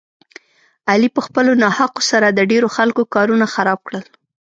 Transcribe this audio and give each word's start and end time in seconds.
علي 0.89 1.09
په 1.15 1.21
خپلو 1.25 1.51
ناحقو 1.63 2.01
سره 2.11 2.27
د 2.29 2.39
ډېرو 2.51 2.67
خلکو 2.77 3.01
کارونه 3.15 3.45
خراب 3.53 3.79
کړل. 3.87 4.03